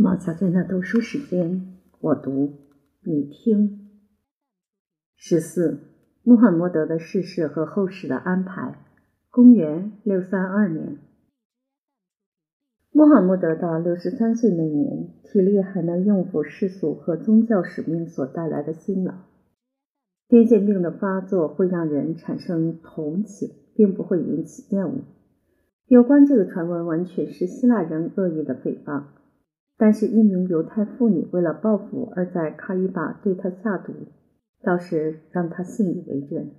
[0.00, 2.52] 毛小娟的读书时间，我读，
[3.02, 3.88] 你听。
[5.16, 5.80] 十四，
[6.22, 8.78] 穆罕默德的逝世和后世的安排。
[9.28, 10.98] 公元六三二年，
[12.92, 19.14] 穆罕默德到六十三岁那年，体力还能应付世俗和宗教使命所带来的辛劳。
[20.28, 25.00] 癫痫病的发作会让人产生同情，并不会引起厌恶。
[25.88, 29.02] 有关这个传闻，完全是希腊人恶意的诽谤。
[29.78, 33.92] 但是，一名犹太妇女为了报复而在卡伊巴对他下毒，
[34.60, 36.50] 倒是让他信以为真。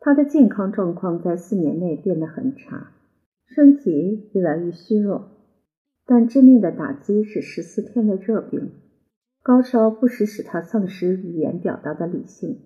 [0.00, 2.92] 他的健康状况在四年内变得很差，
[3.46, 5.30] 身体越来越虚弱。
[6.04, 8.72] 但致命的打击是十四天的热病，
[9.42, 12.58] 高烧不时使他丧失语言表达的理性。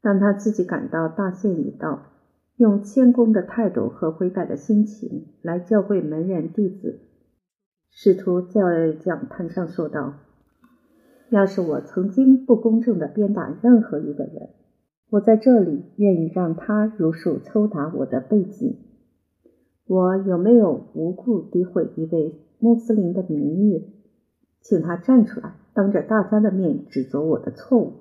[0.00, 2.12] 当他自己感到大限已到，
[2.58, 7.00] 用谦恭的态度和悔改的心情来教会门人弟子。
[7.94, 10.14] 使徒在讲坛上说道
[11.28, 14.48] ：“要是我曾经不公正地鞭打任何一个人，
[15.10, 18.78] 我在这里愿意让他如数抽打我的背脊。
[19.86, 23.84] 我有没有无故诋毁一位穆斯林的名誉？
[24.62, 27.92] 请他站出来，当着大家的面指责我的错误。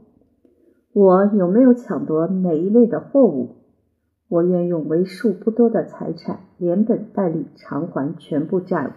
[0.94, 3.58] 我有没有抢夺哪一类的货物？
[4.30, 8.92] 我愿用为数不多的财产连本带利偿还全部债务。”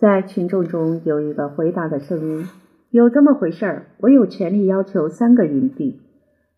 [0.00, 2.46] 在群众中有一个回答的声音
[2.90, 6.00] ：“有这么回事儿，我有权利要求三个银币。”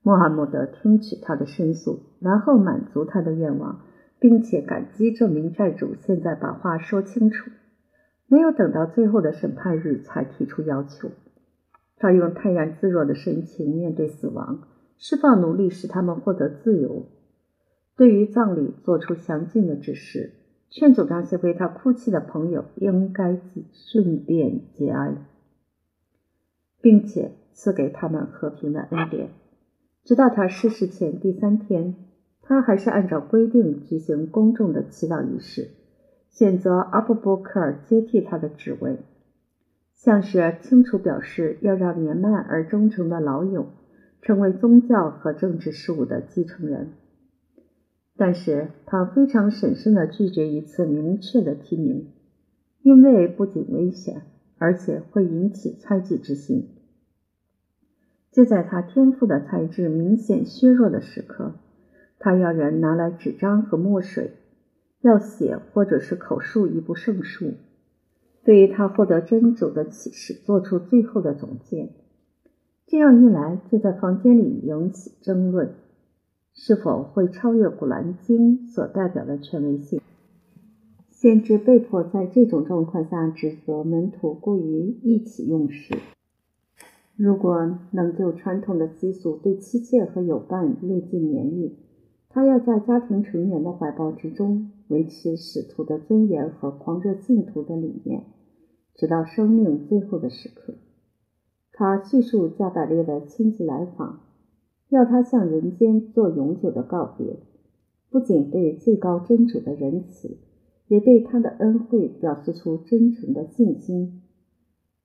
[0.05, 3.81] 穆罕默德听取他的申诉，然后满足他的愿望，
[4.19, 7.51] 并且感激这名债主现在把话说清楚，
[8.27, 11.09] 没有等到最后的审判日才提出要求。
[11.97, 14.65] 他用泰然自若的神情面对死亡，
[14.99, 17.07] 释放奴隶，使他们获得自由。
[17.97, 20.33] 对于葬礼做出详尽的指示。
[20.71, 23.41] 劝阻那些为他哭泣的朋友，应该
[23.73, 25.17] 顺便节哀，
[26.81, 29.31] 并且赐给他们和平的恩典。
[30.05, 31.97] 直到他逝世前第三天，
[32.41, 35.71] 他还是按照规定举行公众的祈祷仪式，
[36.31, 39.01] 选择阿布波克尔接替他的职位，
[39.93, 43.67] 像是清楚表示要让年迈而忠诚的老友
[44.23, 46.93] 成为宗教和政治事务的继承人。
[48.21, 52.09] 但是他非常审慎地拒绝一次明确的提名，
[52.83, 54.21] 因为不仅危险，
[54.59, 56.69] 而且会引起猜忌之心。
[58.31, 61.55] 就在他天赋的才智明显削弱的时刻，
[62.19, 64.33] 他要人拿来纸张和墨水，
[65.01, 67.55] 要写或者是口述一部圣书，
[68.45, 71.89] 对于他获得真主的启示做出最后的总结。
[72.87, 75.73] 这样一来，就在房间里引起争论。
[76.53, 80.01] 是否会超越《古兰经》所代表的权威性？
[81.09, 85.99] 先知被迫在这种状况下指责门徒过于意气用事。
[87.17, 91.77] 如果能就传统的习俗对妻妾和友伴略尽绵力，
[92.31, 98.25] 他要在家庭成员的怀抱之中维持使徒的尊严和狂热信徒的理念，
[98.95, 100.75] 直到生命最后的时刻。
[101.73, 104.21] 他叙述加百列的亲自来访。
[104.91, 107.39] 要他向人间做永久的告别，
[108.11, 110.37] 不仅对最高真主的仁慈，
[110.89, 114.21] 也对他的恩惠表示出真诚的信心。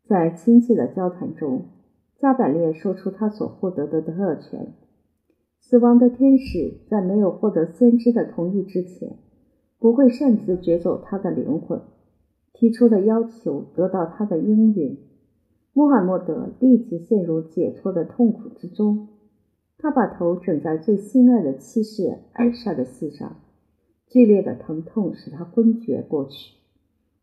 [0.07, 1.67] 在亲切的交谈中，
[2.17, 4.73] 加百列说出他所获得的特权：
[5.59, 9.17] 死亡的天使在没有获得先知的同意之前，
[9.77, 11.79] 不会擅自掘走他的灵魂。
[12.53, 14.97] 提出的要求得到他的应允，
[15.73, 19.09] 穆罕默德立即陷入解脱的痛苦之中。
[19.85, 23.35] 他把头枕在最心爱的妻室艾莎的膝上，
[24.07, 26.55] 剧烈的疼痛使他昏厥过去。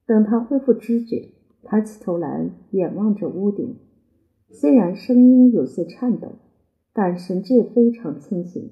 [0.06, 1.32] 等他恢复知觉，
[1.64, 3.78] 抬起头来眼望着屋顶，
[4.48, 6.36] 虽然声音有些颤抖，
[6.92, 8.70] 但神志非常清醒，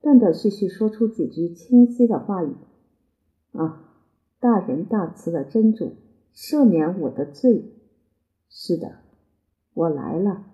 [0.00, 2.52] 断断续续说出几句清晰的话语
[3.58, 3.90] ：“啊，
[4.38, 5.94] 大仁大慈的真主，
[6.32, 7.72] 赦免我的罪。
[8.48, 8.98] 是的，
[9.74, 10.44] 我来了，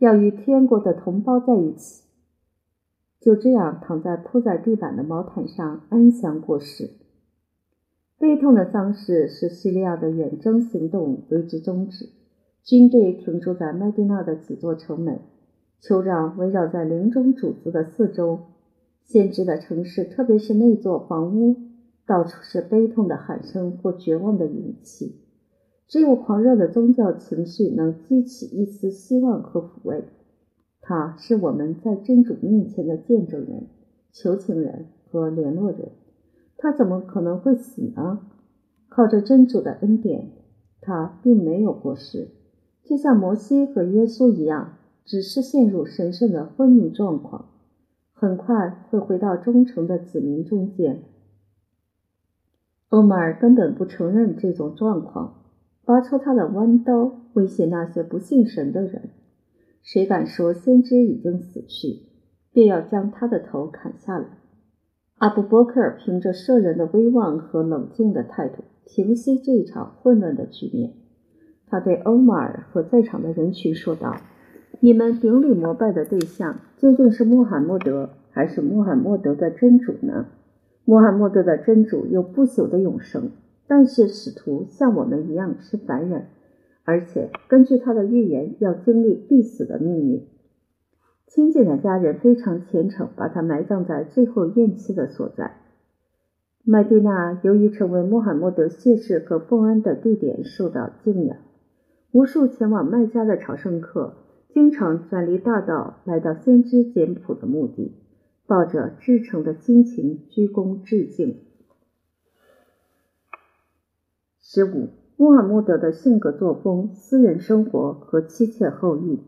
[0.00, 2.02] 要与天国的同胞在一起。”
[3.26, 6.90] 就这样躺在铺在地板的毛毯上安详过世。
[8.20, 12.08] 悲痛的丧事使叙利亚的远征行动为之终止，
[12.62, 15.18] 军队停驻在麦地那的几座城门，
[15.82, 18.38] 酋长围绕在林中主子的四周。
[19.02, 21.56] 先知的城市，特别是那座房屋，
[22.06, 25.16] 到处是悲痛的喊声或绝望的语气。
[25.88, 30.04] 只有狂热的宗教情绪能激起一丝希望和抚慰。
[30.88, 33.66] 他是我们在真主面前的见证人、
[34.12, 35.90] 求情人和联络人。
[36.56, 38.20] 他怎么可能会死呢？
[38.88, 40.30] 靠着真主的恩典，
[40.80, 42.28] 他并没有过世，
[42.84, 44.74] 就像摩西和耶稣一样，
[45.04, 47.46] 只是陷入神圣的昏迷状况，
[48.12, 51.02] 很快会回到忠诚的子民中间。
[52.90, 55.42] 欧马尔根本不承认这种状况，
[55.84, 59.10] 拔出他的弯刀，威胁那些不信神的人：
[59.86, 62.00] 谁敢说先知已经死去，
[62.52, 64.26] 便要将他的头砍下来。
[65.18, 70.94] 阿布波克尔凭着圣人的威望和冷静的态度，平息这一场混乱的局面。
[71.68, 74.16] 他对欧马尔和在场的人群说道
[74.80, 80.26] ：“你们顶礼膜拜的对象究竟是穆罕默德，还是穆罕默德的真主呢？
[80.84, 83.30] 穆罕默德的真主有不朽的永生，
[83.68, 86.26] 但是使徒像我们一样是凡人，
[86.86, 90.26] 而且根据他的预言，要经历必死的命运。”
[91.28, 95.56] 亲近的家人非常虔诚，把他埋葬在最后咽气的所在。
[96.64, 101.36] 麦地那由于成为穆罕默德谢世和奉安的地点，受到敬仰。
[102.12, 104.16] 无数前往麦加的朝圣客
[104.48, 107.92] 经常转离大道，来到先知简朴的墓地，
[108.46, 111.40] 抱着至诚的心情鞠躬致敬。
[114.40, 119.22] 十五，穆罕默德的性格作风、私人生活和妻妾后裔。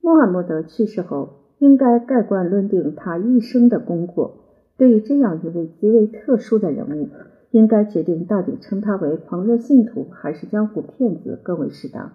[0.00, 4.38] 穆罕默德去世后，应该盖棺论定他一生的功过。
[4.78, 7.10] 对于这样一位极为特殊的人物，
[7.50, 12.12] 应该决定到底称他为狂热信徒还是江湖骗子更为适当。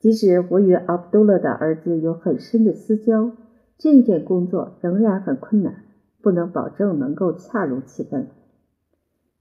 [0.00, 3.32] 即使我与阿卜杜勒的儿子有很深的私交，
[3.76, 5.84] 这一件工作仍然很困难，
[6.22, 8.28] 不能保证能够恰如其分。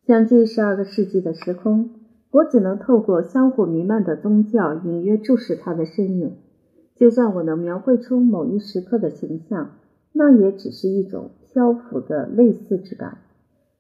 [0.05, 1.89] 将近十二个世纪的时空，
[2.33, 6.37] 我只能透过相互弥漫的宗教，隐约注视他的身影。
[6.95, 9.69] 就算我能描绘出某一时刻的形象，
[10.13, 13.19] 那也只是一种漂浮的类似之感，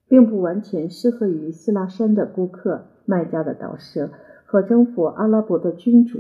[0.07, 4.11] 并不完全适合于希腊山的顾客、卖家的导师
[4.45, 6.19] 和征服阿拉伯的君主。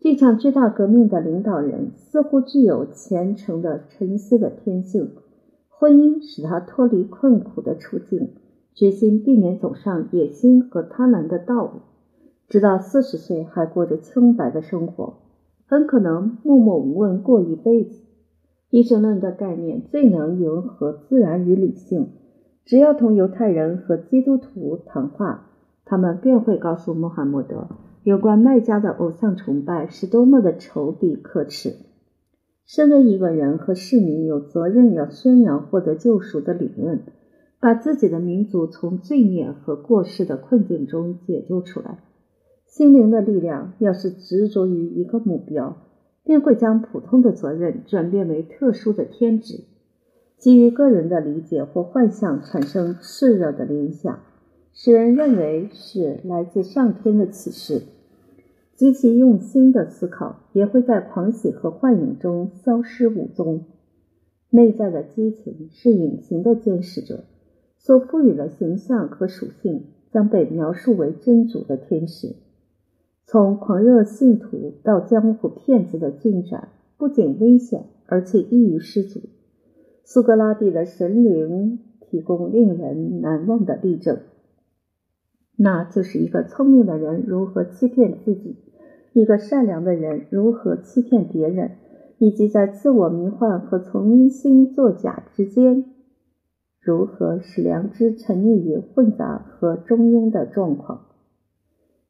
[0.00, 5.12] 这场巨大革命的领导人似乎具有虔诚的沉思的天性。
[5.68, 8.30] 婚姻使他脱离困苦的处境，
[8.74, 11.80] 决心避免走上野心和贪婪的道路，
[12.48, 15.18] 直到四十岁还过着清白的生活。
[15.66, 18.02] 很可能默默无闻过一辈子。
[18.68, 22.08] 一生论的概念最能迎合自然与理性。
[22.64, 25.50] 只要同犹太人和基督徒谈话，
[25.84, 27.68] 他们便会告诉穆罕默德，
[28.02, 31.74] 有关麦加的偶像崇拜是多么的丑鄙可耻。
[32.64, 37.00] 身为一个人和市民，有责任要宣扬获得救赎的理论，
[37.62, 42.00] 把自己的民族从罪孽和过失的困境中解救出来。
[42.66, 45.76] 心灵的力量要是执着于一个目标，
[46.24, 49.60] 便会将普通的责任转变为特殊的天职，
[50.38, 54.18] 基于个人的理解或幻象产生炽热的联想，
[54.72, 57.82] 使人认为是来自上天的启示。
[58.74, 63.66] 极其用心的思考也会在狂喜和幻影中消失无踪。
[64.50, 67.22] 内在的激情是隐形的监视者，
[67.82, 72.36] 所赋予的形象和属性将被描述为真主的天使。
[73.24, 79.20] 从狂热信徒到江湖骗子的进展不仅危险，而且易于失足。
[80.04, 84.18] 苏格拉底的神灵提供令人难忘的例证，
[85.56, 88.56] 那就是一个聪明的人如何欺骗自己，
[89.12, 91.72] 一个善良的人如何欺骗别人，
[92.18, 95.84] 以及在自我迷幻和重新作假之间，
[96.82, 101.06] 如何使良知沉溺于混杂和中庸的状况。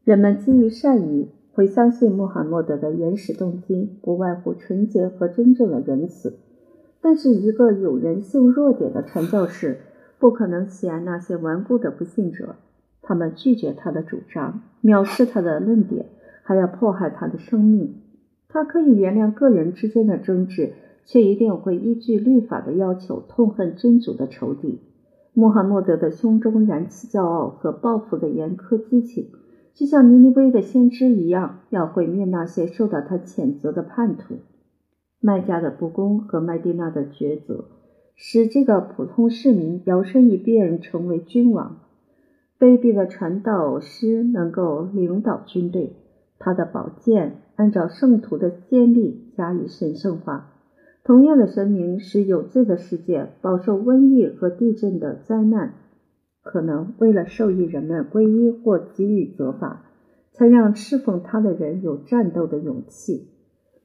[0.02, 6.38] 人们基于善意会相信穆罕默德的原始动机不外乎纯洁和真正的仁慈，
[7.02, 9.80] 但是一个有人性弱点的传教士
[10.18, 12.56] 不可能喜爱那些顽固的不信者，
[13.02, 16.06] 他们拒绝他的主张，藐视他的论点，
[16.42, 17.96] 还要迫害他的生命。
[18.48, 20.72] 他可以原谅个人之间的争执，
[21.04, 24.80] 却一定会依据律法的要求痛恨真主的仇敌。
[25.34, 29.28] 穆罕默德的胸中燃起骄傲和报复的严苛激情。
[29.74, 34.34] 就像尼尼微的先知一样，要毁灭那些受到他谴责的叛徒。
[35.18, 37.64] 麦加的不公和麦地那的抉择，
[38.14, 41.78] 使这个普通市民摇身一变成为君王。
[42.58, 45.96] 卑鄙的传道师能够领导军队，
[46.38, 50.51] 他的宝剑按照圣徒的先例加以神圣化。
[51.04, 55.74] 同样的神明使有罪的世界饱受瘟疫和地震的灾难。
[56.42, 59.84] 可能为了授予人们皈依或给予责罚，
[60.32, 63.28] 才让侍奉他的人有战斗的勇气。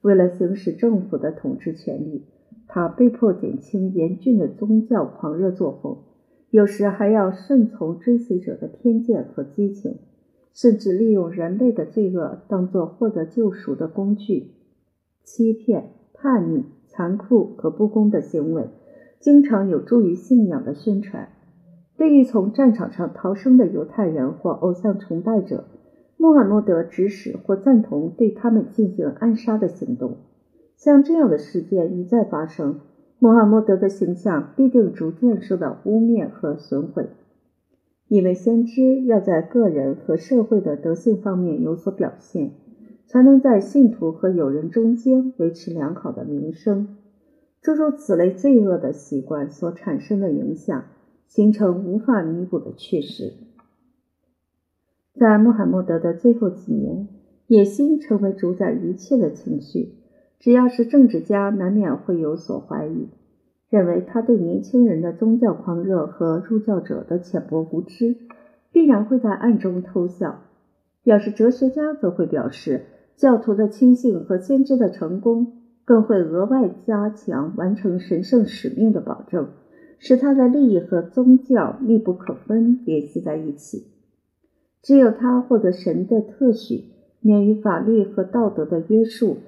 [0.00, 2.24] 为了行使政府的统治权力，
[2.66, 5.98] 他被迫减轻严峻的宗教狂热作风，
[6.50, 9.98] 有时还要顺从追随者的偏见和激情，
[10.52, 14.52] 甚至利用人类的罪恶当作获得救赎的工具。
[15.22, 18.68] 欺骗、叛逆、残酷和不公的行为，
[19.20, 21.28] 经常有助于信仰的宣传。
[21.96, 25.64] 对于从战场上逃生的犹太人或偶像崇拜者，
[26.16, 30.16] 穆罕默德指使或赞同对他们进行暗杀的行动。
[30.76, 32.80] 像这样的事件一再发生。
[33.20, 37.08] 穆罕默德的形象必定逐渐受到污蔑和损毁，
[38.06, 42.52] 因为先知要在个人和社会的德性方面有所表现，
[43.08, 46.96] 才能在信徒和友人中间维持良好的名声。
[47.62, 50.84] 诸如此类罪恶的习惯所产生的影响，
[51.26, 53.32] 形成无法弥补的缺失。
[55.14, 57.08] 在穆罕默德的最后几年，
[57.46, 59.94] 野心成为主宰一切的情绪。
[60.38, 63.08] 只要是政治家，难免会有所怀疑，
[63.70, 68.16] 认为他对年轻人的宗教狂热和入教者的浅薄无知，
[68.70, 70.42] 必然会在暗中偷笑。
[71.02, 72.84] 要是哲学家，则会表示，
[73.18, 79.48] 教徒的亲信和先知的成功，更会额外加强完成神圣使命的保证，
[79.98, 83.88] 使他的利益和宗教密不可分联系在一起。
[84.80, 86.84] 只有他获得神的特许，
[87.20, 89.38] 免于法律和道德的约束。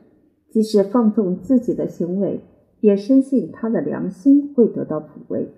[0.49, 2.41] 即使放纵自己的行为，
[2.81, 5.55] 也深信他的良心会得到抚慰。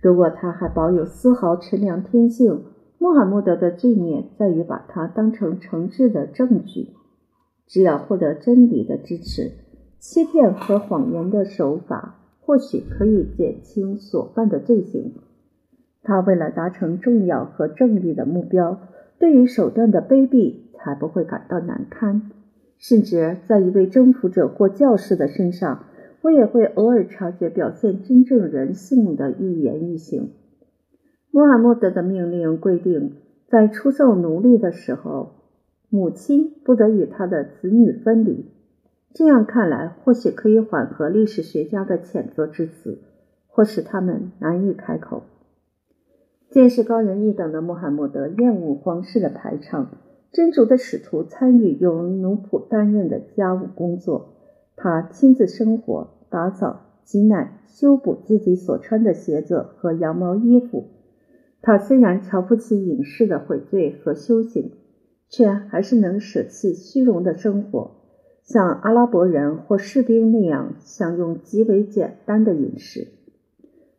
[0.00, 2.62] 如果他还保有丝毫纯良天性，
[2.96, 6.94] 穆罕默德的罪孽在于把他当成诚挚的证据。
[7.68, 9.52] 只要获得真理的支持，
[10.00, 15.12] 欺骗和谎言的手法或许可以减轻所犯的罪行。
[16.02, 18.80] 他为了达成重要和正义的目标，
[19.18, 22.30] 对于手段的卑鄙才不会感到难堪。
[22.78, 25.84] 甚至在一位征服者或教士的身上，
[26.22, 30.30] 我也会偶尔察觉表现真正人性的一言一行。
[31.30, 33.12] 穆罕默德的命令规定，
[33.48, 35.37] 在出售奴隶的时候，
[35.90, 38.46] 母亲不得与他的子女分离。
[39.14, 42.98] 这样看来，或许可以缓和历史学家的谴责之词，
[43.46, 45.22] 或使他们难以开口。
[46.50, 49.90] 见识高人一等的穆罕默德厌恶皇室的排场。
[50.30, 54.34] 真主的使徒参与由奴仆担任的家务工作，
[54.76, 60.84] 他亲自生活、打扫、挤奶、修补自己所穿的鞋子和羊毛衣服。
[61.62, 64.72] 他虽然瞧不起隐士的悔罪和修行，
[65.28, 67.92] 却还是能舍弃虚荣的生活，
[68.42, 73.08] 像阿拉伯人或士兵那样享用极为简单的饮食。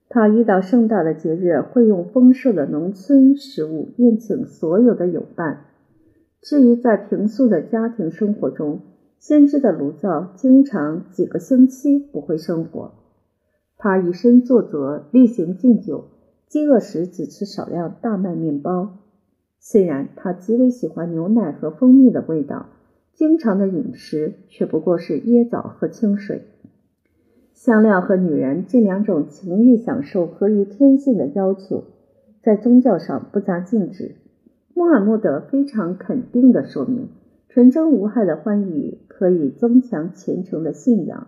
[0.09, 5.65] 他遇到盛大的节日，会用丰盛的农村食物宴请所有的友伴。
[6.41, 8.79] 至于在平素的家庭生活中，
[9.19, 12.93] 先知的炉灶经常几个星期不会生火。
[13.77, 16.05] 他以身作则，例行敬酒，
[16.48, 18.98] 饥饿时只吃少量大麦面包。
[19.60, 22.68] 虽然他极为喜欢牛奶和蜂蜜的味道，
[23.13, 26.44] 经常的饮食却不过是椰枣和清水。
[27.54, 31.84] 香料和女人这两种情欲享受合于天性的要求，
[32.42, 34.16] 在宗教上不加禁止。
[34.74, 37.10] 穆罕默德非常肯定地说明，
[37.50, 41.28] 纯真无害的欢愉可以增强虔诚的信仰。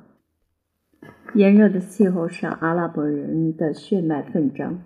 [1.34, 4.82] 炎热的气候上阿拉伯人的血脉奋张。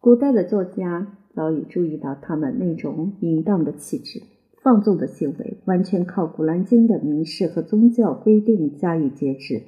[0.00, 4.22] 古代的作家早已注意到他们那种淫荡的气质、
[4.62, 9.62] 放纵的行为，完全靠《古兰经》的明示和宗教规定加以节制。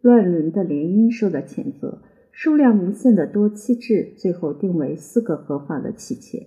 [0.00, 1.98] 乱伦的联姻受到谴责，
[2.30, 6.46] 数量无限的多妻制最后定为四个合法的妻妾。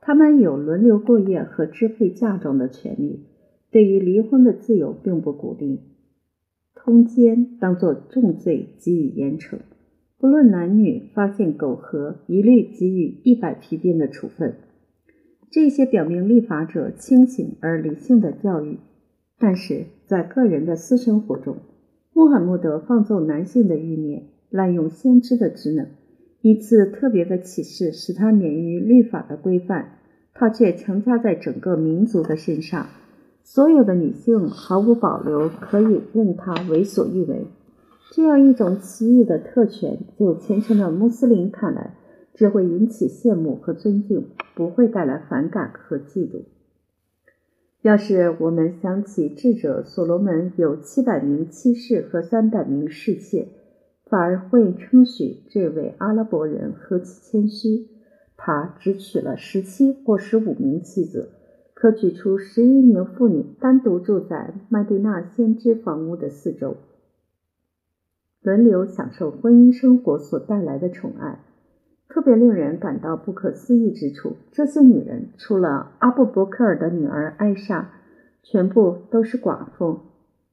[0.00, 3.26] 他们有轮流过夜和支配嫁妆的权利，
[3.72, 5.80] 对于离婚的自由并不鼓励。
[6.76, 9.58] 通奸当作重罪给予严惩，
[10.20, 14.54] 不论男女，发现苟合一律给予一百皮鞭的处分。
[15.50, 18.76] 这些表明立法者清醒而理性的教育，
[19.38, 21.56] 但是在个人的私生活中，
[22.12, 25.86] 穆罕默德放纵男性的欲念，滥用先知的职能。
[26.42, 30.00] 一次特别的启示使他免于律法的规范，
[30.34, 32.88] 他却强加在整个民族的身上。
[33.42, 37.46] 所有的女性毫无保留可以任他为所欲为。
[38.10, 41.96] 这样一种奇异的特权，就虔诚的穆斯林看来，
[42.34, 46.42] 只会引起羡慕和尊敬，不会带来反感和嫉妒。
[47.82, 53.48] 要是我们想起智者所罗门有七百名妻室和三百名侍妾。
[54.06, 57.86] 反而会称许这位阿拉伯人何其谦虚，
[58.36, 61.28] 他只娶了十七或十五名妻子，
[61.74, 66.76] 可举出十一名妇女单独住在麦地那先知房屋的四周，
[68.42, 71.40] 轮流享受婚姻生活所带来的宠爱。
[72.08, 77.90] 特别令人感到不可思议之处，这些女人除了阿布伯克尔的女儿艾莎，
[78.42, 80.00] 全部都是寡妇。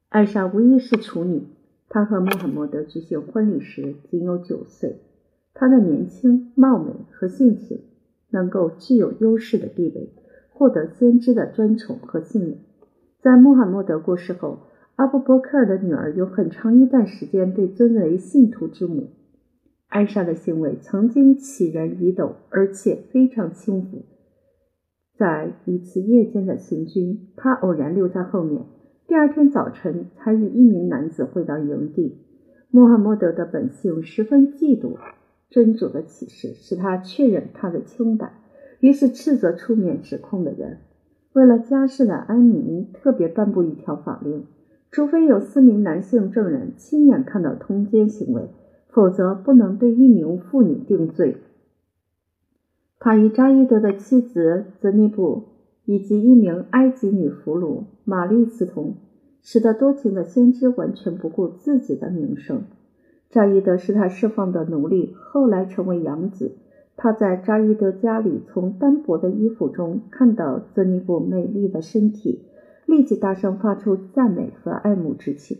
[0.08, 1.48] 艾莎无疑是处女。
[1.88, 5.00] 她和穆罕默德举行婚礼时仅有九岁。
[5.54, 7.80] 她的年轻、貌美和性情
[8.30, 10.12] 能够具有优势的地位，
[10.52, 12.58] 获得先知的专宠和信任。
[13.20, 14.60] 在穆罕默德过世后，
[14.98, 19.10] 阿布伯克尔的女儿有很长一段时间被尊为信徒之母。
[19.86, 24.04] 艾莎的行为曾经起人疑窦，而且非常轻浮。
[25.16, 28.64] 在一次夜间的行军，她偶然溜在后面。
[29.06, 32.18] 第二天早晨，才与一名男子回到营地。
[32.72, 34.96] 穆罕默德的本性十分嫉妒
[35.48, 38.32] 真主的启示，使他确认他的清白，
[38.80, 40.78] 于是斥责出面指控的人。
[41.34, 44.44] 为了家事的安宁，特别颁布一条法令：
[44.90, 48.48] 除非有四名男性证人亲眼看到通奸行为，
[48.88, 51.36] 否则不能对一名妇女定罪。
[52.98, 55.44] 他与扎伊德的妻子泽尼布。
[55.90, 58.96] 以及一名埃及女俘虏玛丽刺同，
[59.40, 62.64] 使得多情的先知完全不顾自己的名声。
[63.30, 66.56] 扎伊德是他释放的奴隶，后来成为养子。
[66.94, 72.42] 他在扎伊德家里从单薄的衣服中看到泽尼布美丽的身体，
[72.88, 75.58] 立即大声发出赞美和爱慕之情。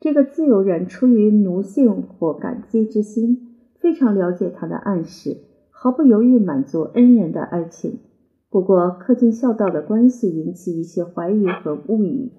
[0.00, 5.36] 这个自由人出于奴性或感激之心，非常了解他的暗示，
[5.70, 8.00] 毫不犹豫满足恩人的爱情。
[8.50, 12.32] 不过，恪尽孝道的关系引起一些怀疑和误以。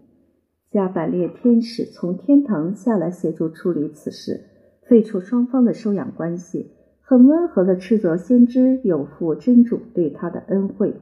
[0.69, 4.41] 加百列天使从天堂下来协助处理此事，
[4.81, 10.95] 废除双方的收养关系，很温和地斥责先知有负真主对他的恩惠。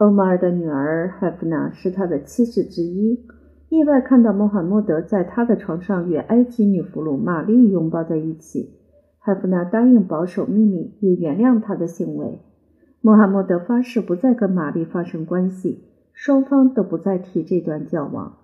[0.00, 3.22] 欧马尔的女儿海夫娜是他的妻子之一，
[3.68, 8.78] 意外看到穆罕默德在他的床上与埃及女俘虏玛丽拥抱在一起，
[9.18, 12.38] 海夫娜答应保守秘密，也原谅他的行为。
[13.02, 18.38] 穆罕默德发誓不再跟玛丽发生关系，双方都不再提这段交往。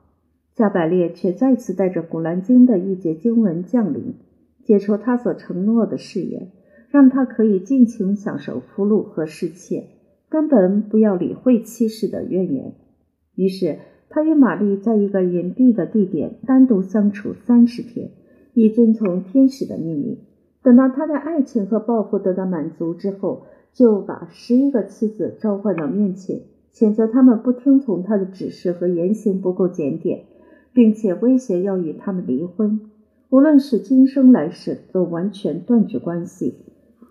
[0.54, 4.16] 加百列却再次带着《古兰经》的一节经文降临，
[4.62, 6.50] 解除他所承诺的誓言，
[6.90, 9.95] 让他可以尽情享受俘虏和侍妾，
[10.28, 12.74] 根本不要理会妻室的怨言。
[13.34, 18.10] 于是，他与玛丽在一个隐蔽的地点单独相处三十天，
[18.54, 20.18] 以遵从天使的命令。
[20.62, 26.40] 等到他的爱情和抱负得到满足之后，就把十一个妻子召唤到面前，
[26.72, 30.24] 谴责他们不听从他的指示和言行不够检点，
[30.72, 32.80] 并且威胁要与他们离婚，
[33.30, 36.54] 无论是今生来世都完全断绝关系。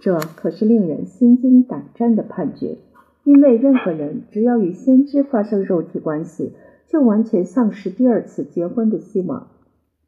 [0.02, 2.78] 这可是令人心惊胆战的判决，
[3.26, 6.54] 因为任何人只要与先知发生肉体关系，
[6.88, 9.48] 就完全丧失第二次结婚的希望。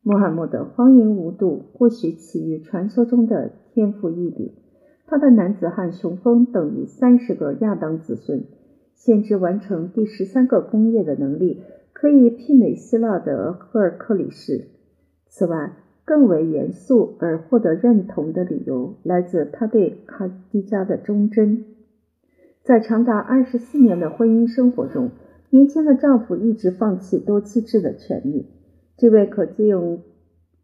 [0.04, 4.54] 穆罕默德荒淫无度，或许起于传说中的天赋异禀。
[5.08, 8.44] 他的男子汉雄风等于三十个亚当子孙，
[8.94, 11.62] 先知完成第十三个工业的能力
[11.94, 14.66] 可以媲美希腊的赫尔克里斯。
[15.28, 15.74] 此外，
[16.06, 21.66] 更为严肃而获得认同的理由来自他对卡迪加的忠贞。
[22.68, 25.12] 在长达二十四年的婚姻生活中，
[25.52, 28.46] 年轻的丈夫一直放弃多妻制的权利。
[28.98, 30.02] 这位可敬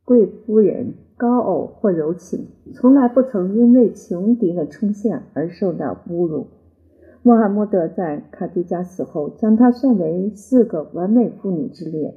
[0.04, 0.96] 贵夫人。
[1.16, 6.48] 高傲或柔情，从来不曾因为情敌的出现而受到侮辱。
[7.22, 12.16] 穆罕默德在卡迪加死后，将她算为四个完美妇女之列，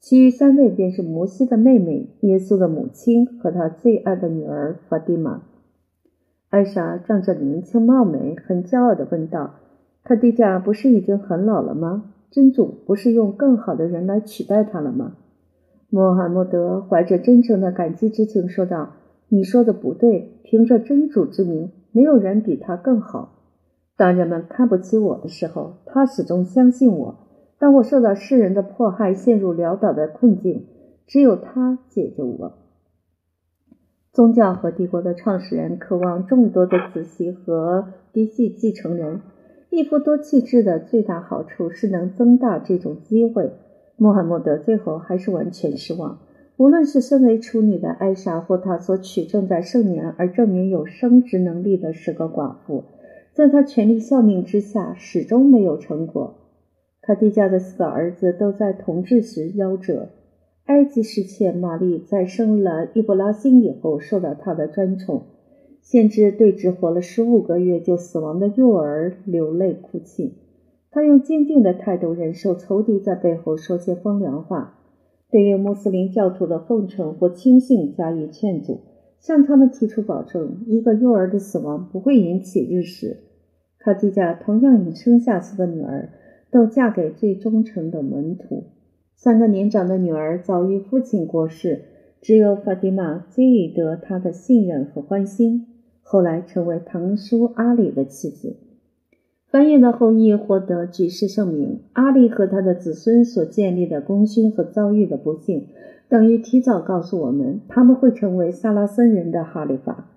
[0.00, 5.42] 其余三位便是摩西的妹妹、耶稣的母亲和他最爱的女儿法蒂玛。
[6.52, 9.54] 艾莎仗着年轻貌美，很骄傲地问道
[10.04, 12.12] ：“卡迪加不是已经很老了吗？
[12.30, 15.14] 真主不是用更好的人来取代他了吗？”
[15.88, 18.90] 穆罕默德怀着真诚的感激之情说道
[19.30, 23.32] ：“你说的不对，凭着真主之名，没有人比他更好。
[23.96, 27.14] 当人们看不起我的时候，他始终相信我；
[27.58, 30.66] 当我受到世人的迫害，陷入潦倒的困境，
[31.06, 32.52] 只有他解救我。”
[34.12, 39.22] 宗教和帝国的创始人渴望众多的子系和嫡系继承人。
[39.70, 43.52] 一夫多妻制的最大好处是能增大这种机会。
[43.96, 46.18] 穆罕默德最后还是完全失望。
[46.58, 52.84] 无论是身为处女的艾莎，或他所娶正在盛年而证明有生殖能力的十个寡妇，
[53.32, 56.34] 在他全力效命之下，始终没有成果。
[57.00, 60.10] 卡蒂加的四个儿子都在同治时夭折。
[60.66, 65.24] 埃及侍妾玛丽在生了伊布拉辛以后，受到他的专宠。
[65.80, 70.34] 先知对只活了十五个月就死亡的幼儿流泪哭泣。
[70.92, 74.78] 他用坚定的态度忍受仇敌在背后说些风凉话，
[75.30, 78.82] 对于穆斯林教徒的奉承或轻信加以劝阻，
[79.18, 83.16] 向他们提出保证：一个幼儿的死亡不会引起日食。
[83.78, 86.10] 卡蒂加同样已生下四个女儿，
[86.52, 88.64] 都嫁给最忠诚的门徒。
[89.22, 91.82] 三个年长的女儿早于父亲过世，
[92.20, 95.64] 只有法蒂玛最以得他的信任和欢心，
[96.02, 98.56] 后来成为堂叔阿里的妻子。
[99.46, 101.82] 繁衍的后裔获得举世盛名。
[101.92, 105.68] 阿里和他的子孙所建立的功勋和遭遇的不幸，
[106.08, 110.10] 等于提早告诉我们，他们会成为萨拉森人的哈里法。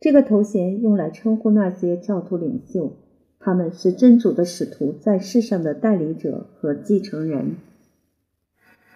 [0.00, 2.94] 这个头衔用来称呼那些教徒领袖，
[3.38, 7.56] 他们是真主的使徒，在世上的代理者和继承人。